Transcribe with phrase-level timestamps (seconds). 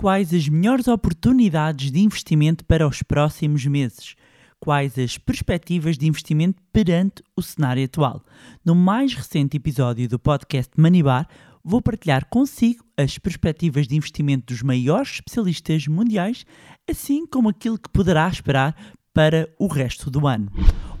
[0.00, 4.14] Quais as melhores oportunidades de investimento para os próximos meses?
[4.60, 8.24] Quais as perspectivas de investimento perante o cenário atual?
[8.64, 11.28] No mais recente episódio do podcast Manibar,
[11.64, 16.46] vou partilhar consigo as perspectivas de investimento dos maiores especialistas mundiais,
[16.88, 18.76] assim como aquilo que poderá esperar
[19.12, 20.48] para o resto do ano.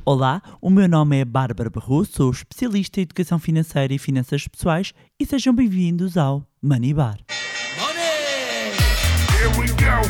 [0.04, 4.92] Olá, o meu nome é Bárbara Barroso, sou especialista em educação financeira e finanças pessoais
[5.20, 7.18] e sejam bem-vindos ao Manibar.
[9.48, 10.02] Here we go.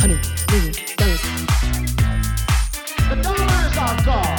[0.00, 0.18] Honey,
[0.50, 1.22] million dollars.
[3.08, 4.38] The dollar is our god.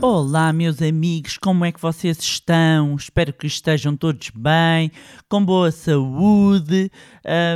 [0.00, 2.94] Olá, meus amigos, como é que vocês estão?
[2.94, 4.92] Espero que estejam todos bem,
[5.28, 6.90] com boa saúde,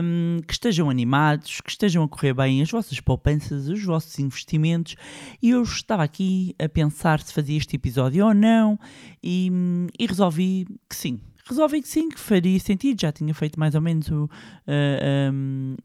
[0.02, 4.96] hum, que estejam animados, que estejam a correr bem as vossas poupanças, os vossos investimentos.
[5.42, 8.78] E eu estava aqui a pensar se fazia este episódio ou não,
[9.22, 11.20] e, hum, e resolvi que sim.
[11.48, 14.28] Resolvi que sim, que faria sentido, já tinha feito mais ou menos o, uh,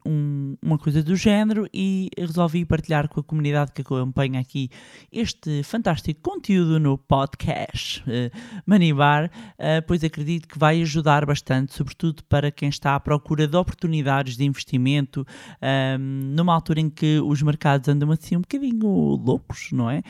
[0.04, 4.68] um, uma coisa do género e resolvi partilhar com a comunidade que acompanha aqui
[5.12, 12.24] este fantástico conteúdo no podcast uh, Manibar, uh, pois acredito que vai ajudar bastante, sobretudo
[12.24, 15.24] para quem está à procura de oportunidades de investimento,
[15.62, 20.02] um, numa altura em que os mercados andam assim um bocadinho loucos, não é?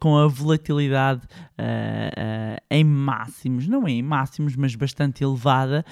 [0.00, 1.20] com a volatilidade
[2.70, 5.84] em máximos, não é em máximos, mas bastante elevada,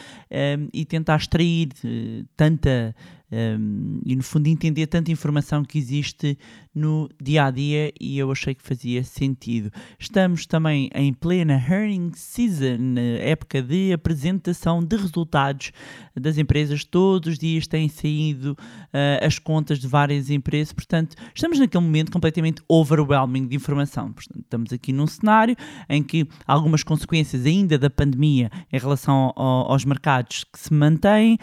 [0.72, 2.94] e tentar extrair uh, tanta
[3.33, 6.36] um, e no fundo entender tanta informação que existe
[6.75, 9.70] no dia a dia e eu achei que fazia sentido.
[9.98, 15.72] Estamos também em plena earning season, época de apresentação de resultados
[16.14, 16.84] das empresas.
[16.84, 22.12] Todos os dias têm saído uh, as contas de várias empresas, portanto, estamos naquele momento
[22.12, 24.12] completamente overwhelming de informação.
[24.12, 25.56] Portanto, estamos aqui num cenário
[25.88, 31.38] em que algumas consequências ainda da pandemia em relação ao, aos mercados que se mantêm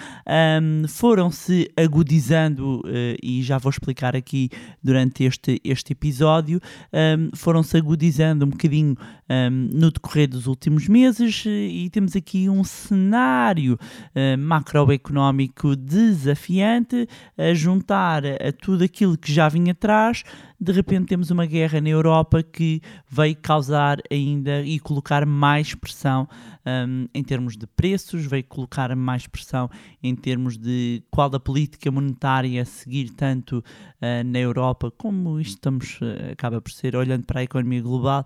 [0.61, 4.49] um, foram-se agudizando, uh, e já vou explicar aqui
[4.83, 6.59] durante este, este episódio,
[6.93, 8.95] um, foram-se agudizando um bocadinho
[9.29, 17.07] um, no decorrer dos últimos meses e temos aqui um cenário uh, macroeconómico desafiante
[17.37, 20.23] a juntar a tudo aquilo que já vinha atrás.
[20.61, 26.27] De repente temos uma guerra na Europa que veio causar ainda e colocar mais pressão
[26.65, 29.69] um, em termos de preços, veio colocar mais pressão
[30.03, 35.99] em termos de qual a política monetária a seguir tanto uh, na Europa como estamos,
[36.01, 38.25] uh, acaba por ser, olhando para a economia global,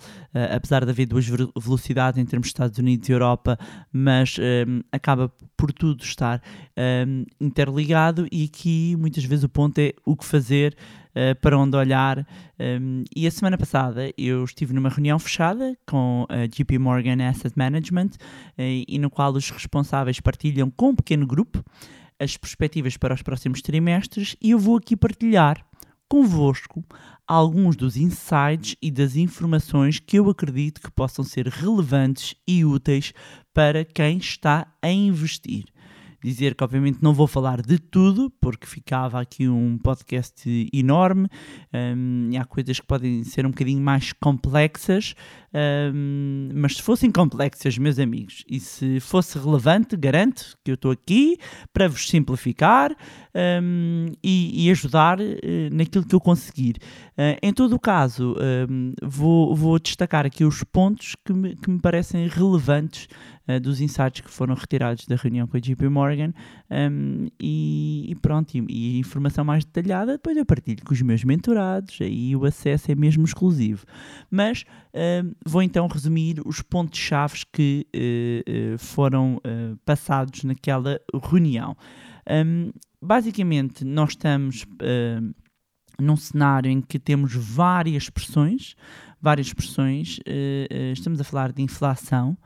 [0.56, 3.58] apesar de haver duas velocidades em termos de Estados Unidos e Europa,
[3.92, 6.42] mas um, acaba por tudo estar
[7.08, 10.76] um, interligado e aqui muitas vezes o ponto é o que fazer
[11.09, 12.26] uh, para onde olhar.
[12.59, 17.58] Um, e a semana passada eu estive numa reunião fechada com a JP Morgan Asset
[17.58, 18.12] Management
[18.58, 21.64] uh, e no qual os responsáveis partilham com um pequeno grupo
[22.20, 25.66] as perspectivas para os próximos trimestres e eu vou aqui partilhar
[26.08, 26.84] convosco
[27.28, 33.13] alguns dos insights e das informações que eu acredito que possam ser relevantes e úteis
[33.53, 35.66] para quem está a investir
[36.23, 41.28] dizer que obviamente não vou falar de tudo, porque ficava aqui um podcast enorme,
[41.73, 45.16] um, e há coisas que podem ser um bocadinho mais complexas,
[45.94, 50.91] um, mas se fossem complexas, meus amigos, e se fosse relevante, garanto que eu estou
[50.91, 51.38] aqui
[51.73, 52.95] para vos simplificar
[53.62, 55.23] um, e, e, ajudar uh,
[55.72, 56.78] naquilo que eu conseguir.
[57.17, 58.35] Uh, em todo o caso,
[59.01, 63.07] vou, vou, destacar aqui os pontos que me, que me parecem relevantes
[63.48, 66.34] uh, dos insights que foram retirados da reunião com a JP Morgan
[66.70, 71.24] um, e, e, pronto, e, e, informação mais detalhada depois eu partilho com os meus
[71.24, 73.86] mentorados, aí o acesso é mesmo exclusivo.
[74.30, 79.42] Mas um, vou então resumir os pontos-chave que uh, foram
[79.86, 81.00] passados naquela
[81.30, 81.75] reunião.
[82.30, 82.72] Um,
[83.02, 84.66] basicamente, nós estamos
[86.00, 88.75] num cenário em que temos várias pressões,
[89.22, 90.20] várias pressões,
[90.94, 92.38] estamos a falar de inflação,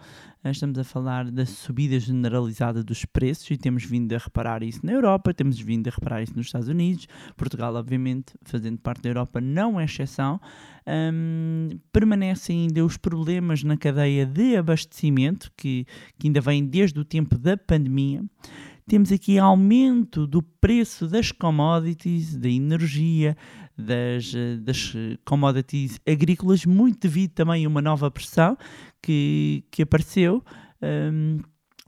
[0.45, 4.93] estamos a falar da subida generalizada dos preços e temos vindo a reparar isso na
[4.93, 9.41] Europa, temos vindo a reparar isso nos Estados Unidos, Portugal, obviamente, fazendo parte da Europa,
[9.41, 10.39] não é exceção.
[10.87, 15.85] Um, permanecem ainda os problemas na cadeia de abastecimento, que,
[16.17, 18.23] que ainda vêm desde o tempo da pandemia.
[18.87, 23.35] Temos aqui aumento do preço das commodities, da energia,
[23.77, 24.93] das, das
[25.25, 28.57] commodities agrícolas, muito devido também a uma nova pressão
[29.01, 30.41] que, que apareceu.
[30.81, 31.39] Um,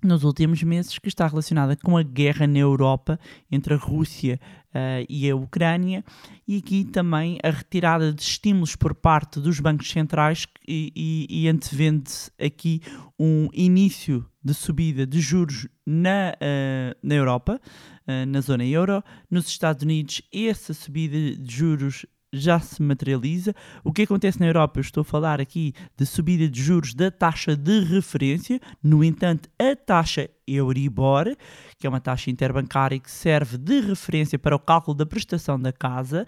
[0.04, 3.20] nos últimos meses, que está relacionada com a guerra na Europa
[3.52, 6.04] entre a Rússia uh, e a Ucrânia,
[6.48, 11.48] e aqui também a retirada de estímulos por parte dos bancos centrais e, e, e
[11.48, 12.82] antevende-se aqui
[13.18, 17.60] um início de subida de juros na uh, na Europa,
[18.08, 19.04] eh, na zona euro.
[19.30, 23.54] Nos Estados Unidos, essa subida de juros já se materializa.
[23.84, 24.80] O que acontece na Europa?
[24.80, 29.50] Eu estou a falar aqui de subida de juros da taxa de referência, no entanto,
[29.58, 31.36] a taxa Euribor,
[31.78, 35.72] que é uma taxa interbancária que serve de referência para o cálculo da prestação da
[35.72, 36.26] casa,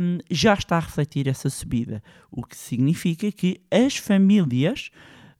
[0.00, 2.02] hum, já está a refletir essa subida.
[2.30, 4.90] O que significa que as famílias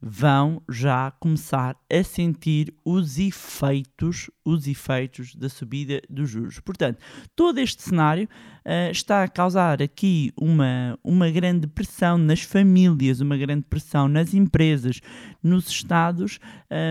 [0.00, 6.61] vão já começar a sentir os efeitos, os efeitos da subida dos juros.
[6.61, 6.99] Portanto,
[7.35, 8.29] todo este cenário
[8.65, 14.35] uh, está a causar aqui uma, uma grande pressão nas famílias, uma grande pressão nas
[14.35, 15.00] empresas,
[15.43, 16.38] nos estados,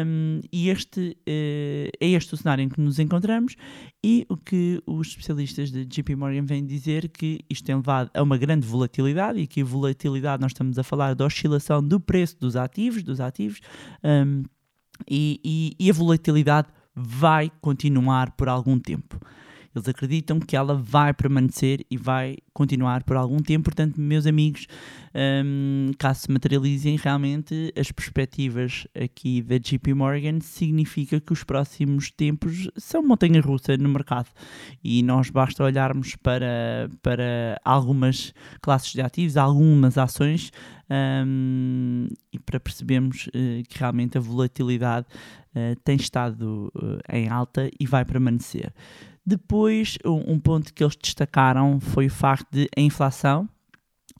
[0.05, 3.55] um, e este uh, é este o cenário em que nos encontramos
[4.03, 8.23] e o que os especialistas de JP Morgan vêm dizer que isto tem levado a
[8.23, 12.39] uma grande volatilidade e que a volatilidade nós estamos a falar da oscilação do preço
[12.39, 13.59] dos ativos, dos ativos,
[14.03, 14.43] um,
[15.09, 19.19] e, e, e a volatilidade vai continuar por algum tempo.
[19.77, 23.65] Eles acreditam que ela vai permanecer e vai continuar por algum tempo.
[23.65, 24.67] Portanto, meus amigos,
[25.13, 32.09] um, caso se materializem realmente as perspectivas aqui da JP Morgan, significa que os próximos
[32.09, 34.29] tempos são montanha-russa no mercado.
[34.83, 40.51] E nós basta olharmos para, para algumas classes de ativos, algumas ações,
[40.89, 45.05] um, e para percebermos uh, que realmente a volatilidade
[45.55, 48.73] uh, tem estado uh, em alta e vai permanecer.
[49.27, 53.45] Depois, um, um ponto que eles destacaram foi o facto de a inflação,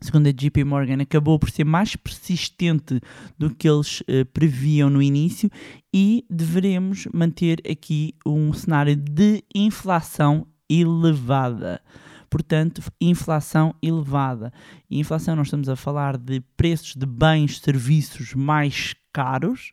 [0.02, 3.00] segundo a JP Morgan, acabou por ser mais persistente
[3.40, 5.50] do que eles uh, previam no início
[5.94, 11.82] e deveremos manter aqui um cenário de inflação elevada.
[12.30, 14.52] Portanto, inflação elevada.
[14.90, 19.72] E inflação, nós estamos a falar de preços de bens, serviços mais caros,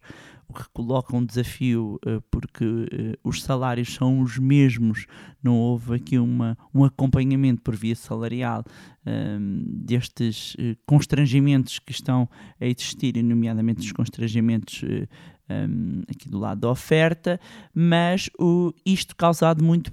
[0.49, 2.87] o que coloca um desafio uh, porque uh,
[3.23, 5.07] os salários são os mesmos,
[5.43, 8.65] não houve aqui uma, um acompanhamento por via salarial
[9.05, 12.29] ehm, destes uh, constrangimentos que estão
[12.61, 15.07] a existir, nomeadamente os constrangimentos um,
[15.49, 17.39] ehm, aqui do lado da oferta,
[17.75, 19.93] mas o, isto causado muito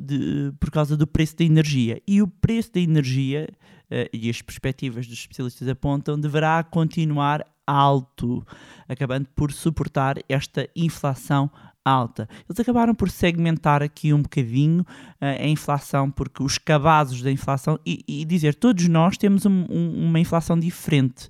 [0.00, 2.00] de, por causa do preço da energia.
[2.06, 3.48] E o preço da energia,
[4.12, 8.42] e as perspectivas dos especialistas apontam, deverá continuar alto,
[8.88, 11.50] acabando por suportar esta inflação
[11.84, 12.26] alta.
[12.48, 17.78] Eles acabaram por segmentar aqui um bocadinho uh, a inflação, porque os cabazes da inflação,
[17.84, 21.28] e, e dizer, todos nós temos um, um, uma inflação diferente.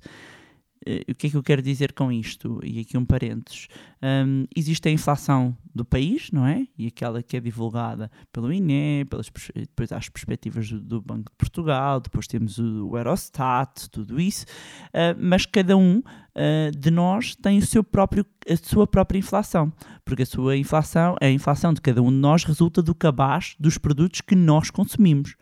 [0.87, 2.59] Uh, o que é que eu quero dizer com isto?
[2.63, 3.67] E aqui um parênteses.
[4.01, 6.65] Um, existe a inflação do país, não é?
[6.77, 11.31] E aquela que é divulgada pelo INE, pelas, depois há as perspectivas do, do, Banco
[11.31, 14.45] de Portugal, depois temos o, o Eurostat, tudo isso,
[14.87, 19.71] uh, mas cada um uh, de nós tem o seu próprio, a sua própria inflação,
[20.05, 23.77] porque a sua inflação, a inflação de cada um de nós resulta do cabaz dos
[23.77, 25.35] produtos que nós consumimos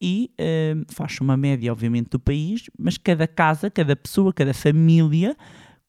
[0.00, 5.36] e uh, faz uma média, obviamente, do país, mas cada casa, cada pessoa, cada família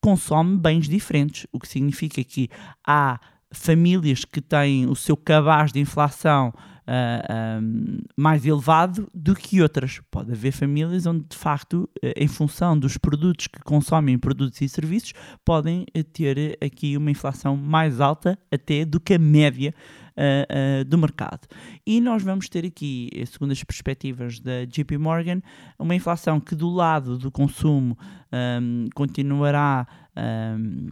[0.01, 2.49] consome bens diferentes, o que significa que
[2.85, 3.19] há
[3.51, 6.53] famílias que têm o seu cabaz de inflação uh,
[6.87, 9.99] ah, um, mais elevado do que outras.
[10.09, 15.13] Pode haver famílias onde, de facto, em função dos produtos que consomem, produtos e serviços,
[15.43, 19.73] podem eh, ter aqui uma inflação mais alta até do que a média
[20.19, 21.47] uh, uh, do mercado.
[21.85, 25.41] E nós vamos ter aqui, eh, segundo as perspectivas da JP Morgan,
[25.77, 27.97] uma inflação que do lado do consumo
[28.61, 29.87] um, continuará.
[30.15, 30.89] Um,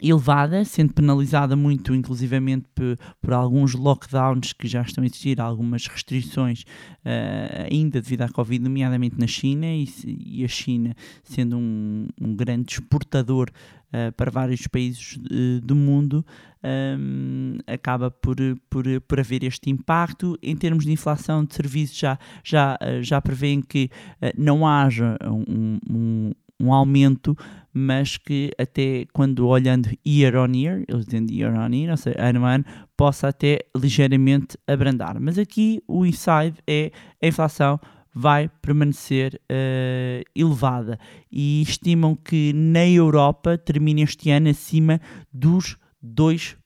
[0.00, 5.86] elevada, sendo penalizada muito, inclusivamente por, por, alguns lockdowns que já estão a existir, algumas
[5.86, 6.62] restrições
[7.04, 10.94] uh, ainda devido à Covid, nomeadamente na China, e, e a China
[11.24, 13.50] sendo um, um grande exportador
[13.88, 16.24] uh, para vários países uh, do mundo,
[16.62, 18.36] um, acaba por,
[18.68, 20.38] por, por haver este impacto.
[20.42, 23.90] Em termos de inflação de serviços, já, já, já prevêem que
[24.36, 27.36] não haja um, um, um aumento,
[27.72, 32.16] mas que até quando olhando year on year, eles dizem year on year, ou seja,
[32.20, 32.64] ano a ano,
[32.96, 35.20] possa até ligeiramente abrandar.
[35.20, 36.90] Mas aqui o inside é
[37.22, 37.80] a inflação
[38.14, 40.98] vai permanecer uh, elevada
[41.30, 45.00] e estimam que na Europa termine este ano acima
[45.32, 46.56] dos 2%.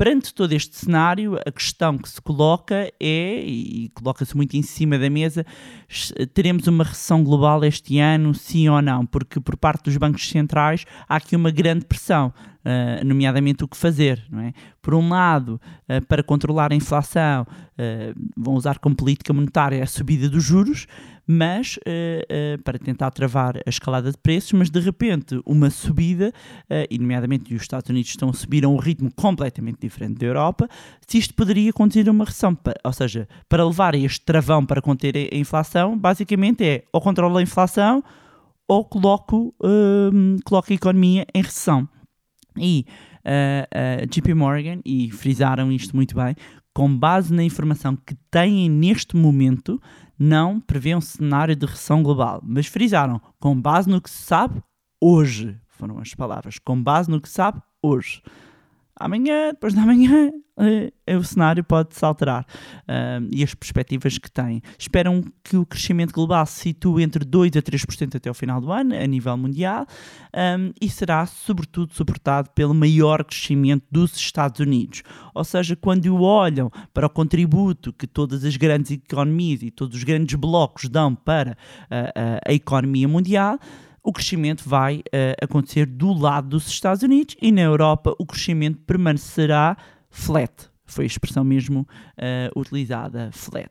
[0.00, 4.98] Perante todo este cenário, a questão que se coloca é, e coloca-se muito em cima
[4.98, 5.44] da mesa,
[6.32, 9.04] teremos uma recessão global este ano, sim ou não?
[9.04, 12.32] Porque por parte dos bancos centrais há aqui uma grande pressão.
[12.64, 14.52] Uh, nomeadamente o que fazer, não é?
[14.82, 19.86] Por um lado, uh, para controlar a inflação, uh, vão usar como política monetária a
[19.86, 20.86] subida dos juros,
[21.26, 21.78] mas
[22.64, 26.32] para tentar travar a escalada de preços, mas de repente uma subida,
[26.90, 30.68] e nomeadamente os Estados Unidos estão a subir a um ritmo completamente diferente da Europa,
[31.06, 35.14] se isto poderia conduzir a uma recessão, ou seja, para levar este travão para conter
[35.32, 38.02] a inflação, basicamente é ou controla a inflação
[38.66, 39.54] ou coloco,
[40.44, 41.88] coloco a economia em recessão.
[42.56, 42.84] E
[43.24, 46.34] uh, uh, JP Morgan, e frisaram isto muito bem,
[46.74, 49.80] com base na informação que têm neste momento,
[50.18, 52.40] não prevê um cenário de recessão global.
[52.44, 54.62] Mas frisaram, com base no que se sabe
[55.00, 58.22] hoje, foram as palavras, com base no que se sabe hoje
[59.00, 62.44] amanhã, depois da manhã, uh, o cenário pode se alterar
[62.82, 64.62] uh, e as perspectivas que têm.
[64.78, 68.70] Esperam que o crescimento global se situe entre 2% a 3% até o final do
[68.70, 69.86] ano, a nível mundial,
[70.36, 75.02] um, e será, sobretudo, suportado pelo maior crescimento dos Estados Unidos.
[75.34, 80.04] Ou seja, quando olham para o contributo que todas as grandes economias e todos os
[80.04, 83.58] grandes blocos dão para uh, a economia mundial,
[84.02, 88.78] o crescimento vai uh, acontecer do lado dos Estados Unidos e na Europa o crescimento
[88.86, 89.76] permanecerá
[90.08, 90.70] flat.
[90.86, 93.70] Foi a expressão mesmo uh, utilizada, flat.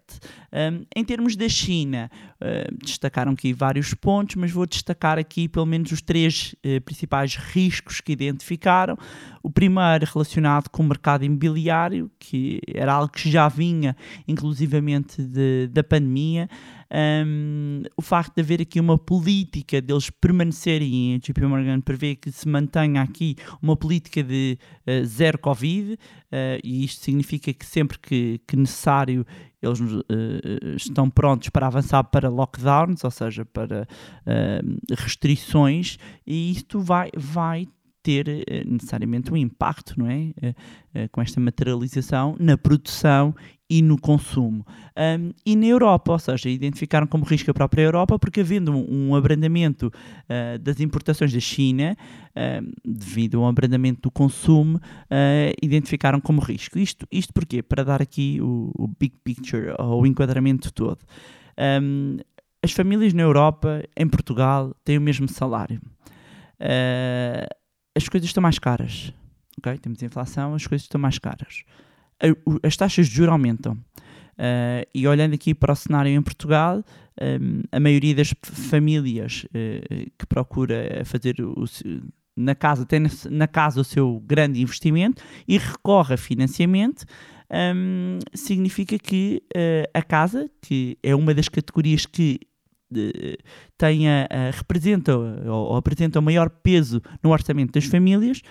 [0.54, 5.66] Um, em termos da China, uh, destacaram aqui vários pontos, mas vou destacar aqui pelo
[5.66, 6.56] menos os três
[6.86, 8.98] principais riscos que identificaram.
[9.44, 15.68] O primeiro relacionado com o mercado imobiliário, que era algo que já vinha inclusivamente de,
[15.68, 16.48] da pandemia
[16.92, 22.32] um, o facto de haver aqui uma política deles permanecerem, a JP Morgan prevê que
[22.32, 25.98] se mantenha aqui uma política de uh, zero Covid, uh,
[26.64, 29.26] e isto significa que sempre que, que necessário
[29.62, 30.06] eles uh,
[30.76, 33.88] estão prontos para avançar para lockdowns, ou seja, para
[34.98, 37.68] restrições, e isto vai, vai
[38.10, 40.34] ter necessariamente um impacto, não é?
[41.12, 43.36] com esta materialização na produção
[43.70, 44.66] e no consumo.
[44.98, 49.10] Um, e na Europa, ou seja, identificaram como risco a própria Europa, porque havendo um,
[49.10, 51.96] um abrandamento uh, das importações da China,
[52.32, 56.80] uh, devido ao abrandamento do consumo, uh, identificaram como risco.
[56.80, 57.62] Isto, isto porquê?
[57.62, 61.00] Para dar aqui o, o big picture, ou o enquadramento todo.
[61.82, 62.18] Um,
[62.64, 65.80] as famílias na Europa, em Portugal, têm o mesmo salário.
[67.96, 69.14] As coisas estão mais caras.
[69.58, 69.78] Okay?
[69.78, 71.64] Temos inflação, as coisas estão mais caras
[72.64, 73.74] as taxas de juros aumentam.
[73.74, 76.84] Uh, e olhando aqui para o cenário em Portugal,
[77.22, 81.66] um, a maioria das famílias uh, que procura fazer o,
[82.38, 87.04] na casa tem na casa o seu grande investimento e recorre a financiamento,
[87.52, 92.40] um, significa que uh, a casa, que é uma das categorias que
[93.78, 98.42] tenha, representa ou, apresenta o maior peso no orçamento das famílias,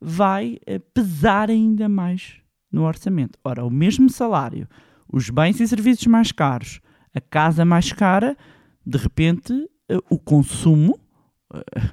[0.00, 0.58] vai
[0.92, 2.40] pesar ainda mais
[2.72, 3.38] no orçamento.
[3.44, 4.68] Ora, o mesmo salário,
[5.10, 6.80] os bens e serviços mais caros,
[7.14, 8.36] a casa mais cara,
[8.84, 9.52] de repente
[9.88, 10.98] eh, o consumo,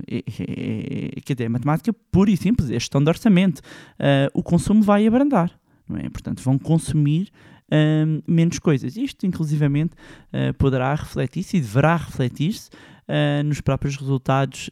[0.08, 0.24] eh,
[1.18, 5.06] é, quer dizer, matemática pura e simples, é gestão de orçamento, uh, o consumo vai
[5.06, 5.52] abrandar,
[5.88, 6.10] não é?
[6.10, 7.30] Portanto, vão consumir
[7.72, 8.98] uh, menos coisas.
[8.98, 9.94] Isto, inclusivamente,
[10.34, 12.70] uh, poderá refletir-se e deverá refletir-se
[13.44, 14.70] nos próprios resultados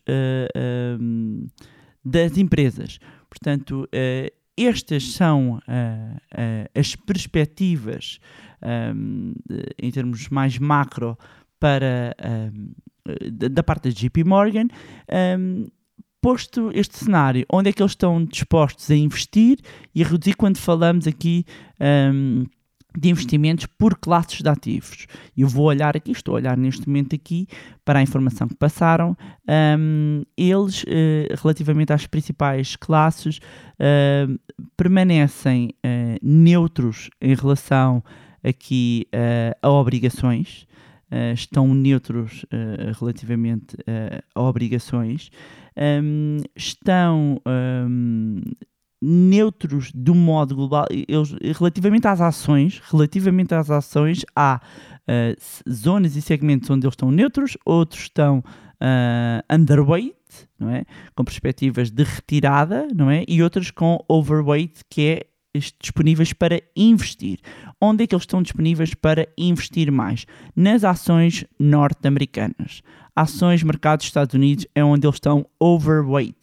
[2.05, 2.97] das empresas.
[3.29, 3.85] Portanto,
[4.59, 8.19] estas são uh, uh, as perspectivas
[8.93, 9.33] um,
[9.81, 11.17] em termos mais macro
[11.59, 12.13] para
[12.53, 12.73] um,
[13.49, 14.67] da parte da JP Morgan.
[15.39, 15.65] Um,
[16.21, 19.59] posto este cenário, onde é que eles estão dispostos a investir
[19.95, 21.45] e a reduzir quando falamos aqui
[22.97, 25.05] de investimentos por classes de ativos.
[25.37, 27.47] Eu vou olhar aqui, estou a olhar neste momento aqui
[27.85, 29.15] para a informação que passaram.
[29.77, 33.39] Um, eles, uh, relativamente às principais classes,
[33.79, 34.39] uh,
[34.75, 38.03] permanecem uh, neutros em relação
[38.43, 39.05] aqui
[39.61, 40.65] a obrigações.
[41.33, 42.45] estão neutros
[42.97, 43.75] relativamente
[44.33, 45.29] a obrigações.
[45.75, 48.41] Um, estão um,
[49.01, 50.85] neutros de um modo global.
[50.89, 54.59] Eles, relativamente às ações, relativamente às ações, há
[55.07, 60.15] uh, zonas e segmentos onde eles estão neutros, outros estão uh, underweight,
[60.59, 60.85] não é?
[61.15, 63.23] com perspectivas de retirada, não é?
[63.27, 65.29] e outros com overweight, que é
[65.81, 67.39] disponíveis para investir.
[67.81, 70.25] Onde é que eles estão disponíveis para investir mais?
[70.55, 72.81] Nas ações norte-americanas.
[73.15, 76.37] Ações mercado dos Estados Unidos é onde eles estão overweight.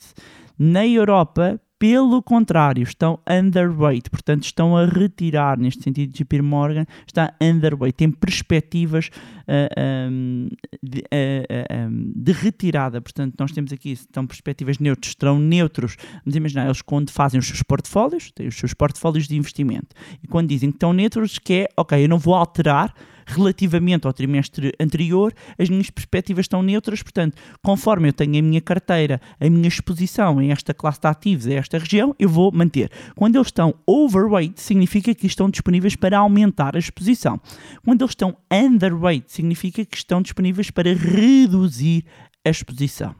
[0.59, 7.35] Na Europa, Pelo contrário, estão underweight, portanto estão a retirar, neste sentido, JP Morgan está
[7.39, 9.11] underweight, tem perspectivas
[9.47, 10.49] uh, um,
[10.83, 16.35] de, uh, um, de, retirada, portanto nós temos aqui, estão perspectivas neutras, estarão neutros, vamos
[16.35, 20.49] imaginar, eles quando fazem os seus portfólios, têm os seus portfólios de investimento, e quando
[20.49, 22.95] dizem que estão neutros, que é, ok, eu não vou alterar,
[23.27, 28.61] relativamente ao trimestre anterior, as minhas perspectivas estão neutras, portanto, conforme eu tenho a minha
[28.61, 32.91] carteira, a minha exposição em esta classe de ativos, a esta região, eu vou manter.
[33.17, 37.41] Quando eles estão overweight, significa que estão disponíveis para aumentar a exposição.
[37.85, 42.05] Quando eles estão underweight, significa que estão disponíveis para reduzir
[42.45, 43.15] a exposição.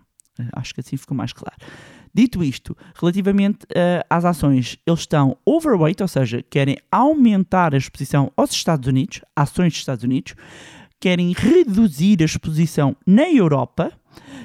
[0.53, 1.57] Acho que assim ficou mais claro.
[2.17, 8.33] Dito isto, relativamente uh, às ações, eles estão overweight, ou seja, querem aumentar a exposição
[8.35, 10.35] aos Estados Unidos, ações dos Estados Unidos,
[10.99, 13.93] querem reduzir a exposição na Europa,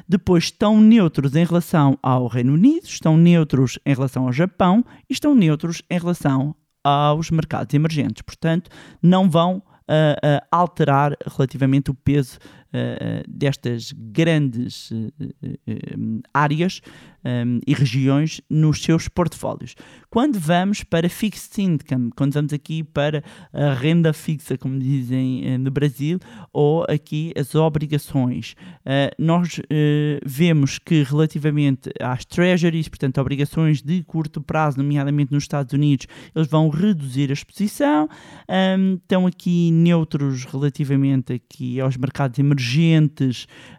[0.06, 5.13] depois estão neutros em relação ao Reino Unido, estão neutros em relação ao Japão e
[5.13, 8.22] estão neutros em relação aos mercados emergentes.
[8.22, 8.70] Portanto,
[9.01, 12.38] não vão uh, uh, alterar relativamente o peso
[12.74, 14.92] uh, destas grandes
[16.34, 16.82] áreas
[17.24, 19.75] um, e regiões nos seus portfólios.
[20.10, 23.24] Quando vamos para fixed income, quando vamos aqui para
[23.54, 26.20] a renda fixa, como dizem no Brasil,
[26.51, 28.56] ou aqui as obrigações,
[29.18, 29.62] nós
[30.25, 36.48] vemos que relativamente às treasuries, portanto obrigações de curto prazo, nomeadamente nos Estados Unidos, eles
[36.48, 38.10] vão reduzir a exposição,
[38.98, 42.61] estão aqui neutros relativamente aqui aos mercados emergentes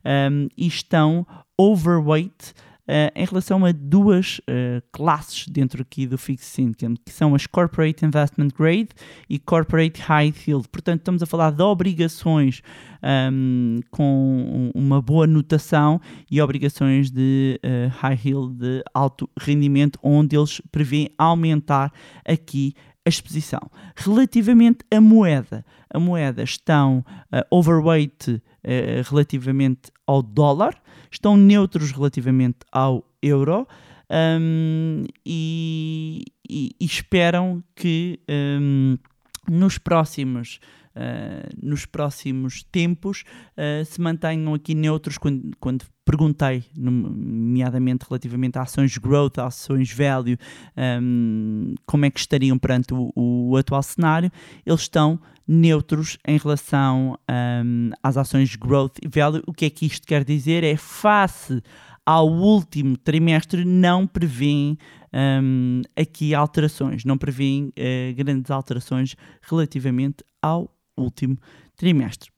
[0.05, 2.53] um, e estão overweight
[2.89, 7.47] uh, em relação a duas uh, classes dentro aqui do Fixed Income, que são as
[7.47, 8.91] Corporate Investment Grade
[9.29, 10.69] e Corporate High Yield.
[10.69, 12.63] Portanto, estamos a falar de obrigações
[13.03, 20.37] um, com uma boa notação e obrigações de uh, High Yield de alto rendimento, onde
[20.37, 21.93] eles prevêem aumentar
[22.25, 22.75] aqui
[23.05, 23.61] a exposição.
[23.97, 28.41] Relativamente à moeda, a moeda estão uh, overweight uh,
[29.11, 30.81] relativamente ao dólar,
[31.11, 33.67] estão neutros relativamente ao euro
[34.11, 38.99] um, e, e, e, esperam que um,
[39.49, 40.61] nos próximos
[40.97, 43.25] uh, nos próximos tempos
[43.57, 50.37] uh, se mantenham aqui neutros quando, quando perguntei, nomeadamente relativamente a ações growth, ações value,
[51.01, 54.31] um, como é que estariam perante o, o, atual cenário,
[54.67, 57.19] eles estão neutros em relação
[57.65, 59.43] um, às ações growth e value.
[59.47, 60.65] O que é que isto quer dizer?
[60.65, 61.63] É face
[62.05, 64.77] ao último trimestre não prevêem
[65.13, 71.39] um, aqui alterações, não prevêem uh, grandes alterações relativamente ao último
[71.77, 72.32] trimestre.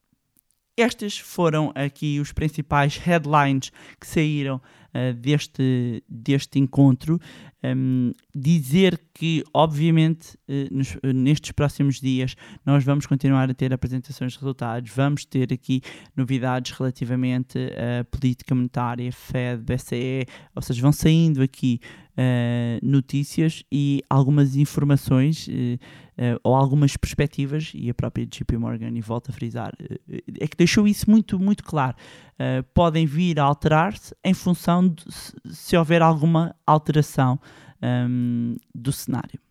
[0.76, 7.20] Estes foram aqui os principais headlines que saíram uh, deste, deste encontro.
[7.62, 12.34] Um, dizer que, obviamente, uh, nos, nestes próximos dias
[12.66, 15.80] nós vamos continuar a ter apresentações de resultados, vamos ter aqui
[16.16, 17.58] novidades relativamente
[18.00, 21.80] à política monetária, Fed, BCE, ou seja, vão saindo aqui
[22.82, 25.48] notícias e algumas informações
[26.18, 29.98] uh, ou algumas perspectivas, e a própria JP Morgan, e volto a frisar, uh,
[30.40, 31.96] é que deixou isso muito, muito claro.
[32.34, 35.04] Uh, podem vir a alterar-se em função de
[35.46, 37.38] se, houver alguma alteração
[37.82, 39.43] um, do cenário.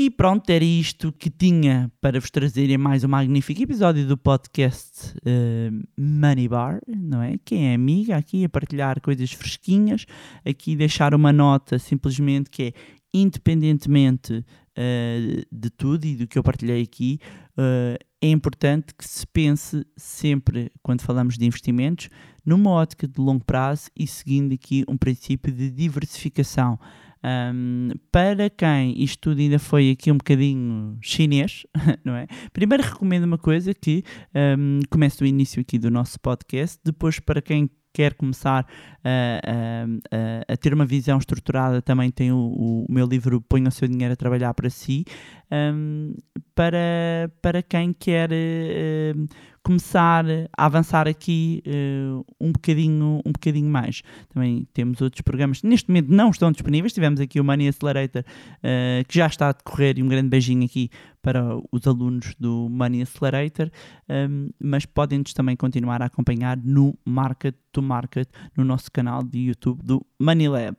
[0.00, 4.16] E pronto, era isto que tinha para vos trazer em mais um magnífico episódio do
[4.16, 7.36] podcast uh, Money Bar, não é?
[7.44, 10.06] Quem é amiga aqui a partilhar coisas fresquinhas,
[10.42, 12.72] aqui deixar uma nota simplesmente que é
[13.12, 17.20] independentemente uh, de tudo e do que eu partilhei aqui,
[17.58, 22.08] uh, é importante que se pense sempre, quando falamos de investimentos,
[22.42, 26.78] numa ótica de longo prazo e seguindo aqui um princípio de diversificação.
[27.22, 31.66] Um, para quem isto tudo ainda foi aqui um bocadinho chinês,
[32.04, 32.26] não é?
[32.52, 34.02] Primeiro recomendo uma coisa que
[34.34, 38.66] um, comece do início aqui do nosso podcast, depois para quem quer começar
[39.04, 43.70] a, a, a, ter uma visão estruturada, também tem o, o, meu livro Põe o
[43.70, 45.04] seu dinheiro a trabalhar para si.
[45.50, 46.14] Um,
[46.54, 49.26] para, para quem quer uh,
[49.62, 50.24] começar
[50.56, 54.02] a avançar aqui uh, um, bocadinho, um bocadinho mais.
[54.32, 56.92] Também temos outros programas que neste momento não estão disponíveis.
[56.92, 60.64] Tivemos aqui o Money Accelerator uh, que já está a decorrer e um grande beijinho
[60.64, 60.90] aqui
[61.22, 63.70] para os alunos do Money Accelerator,
[64.08, 69.38] um, mas podem-nos também continuar a acompanhar no Market to Market, no nosso canal de
[69.38, 70.78] YouTube do Money Lab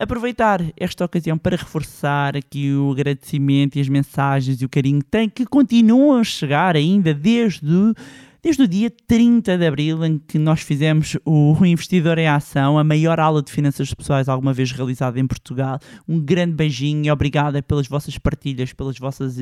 [0.00, 5.10] aproveitar esta ocasião para reforçar aqui o agradecimento e as mensagens e o carinho que,
[5.10, 7.94] tem, que continuam a chegar ainda desde
[8.42, 12.84] desde o dia 30 de abril, em que nós fizemos o, Investidor em Ação, a
[12.84, 15.78] maior aula de finanças pessoais alguma vez realizada em Portugal.
[16.08, 19.36] Um grande beijinho e obrigada pelas vossas partilhas, pelas vossas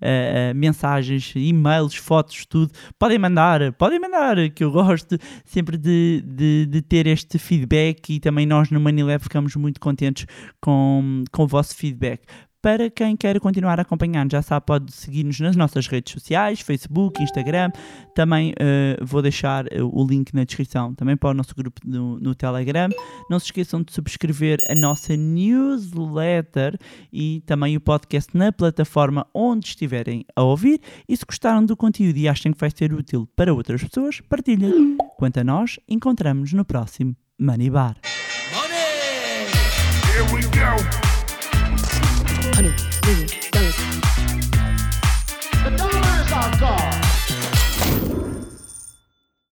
[0.00, 2.72] eh, mensagens, e-mails, fotos, tudo.
[2.98, 8.20] Podem mandar, podem mandar, que eu gosto sempre de, de, de ter este feedback e
[8.20, 10.26] também nós no Manilab ficamos muito contentes
[10.60, 12.22] com, com o vosso feedback.
[12.60, 17.70] Para quem quer continuar acompanhando, já sabe, pode seguir-nos nas nossas redes sociais, Facebook, Instagram.
[18.16, 22.18] Também eh, vou deixar eh, o link na descrição, também para o nosso grupo no,
[22.18, 22.88] no Telegram.
[23.30, 26.76] Não se esqueçam de subscrever a nossa newsletter
[27.12, 30.80] e também o podcast na plataforma onde estiverem a ouvir.
[31.08, 34.96] E se gostaram do conteúdo e acham que vai ser útil para outras pessoas, partilhem.
[35.16, 37.98] Quanto a nós, encontramos no próximo Money Bar.
[40.10, 41.07] Here we go.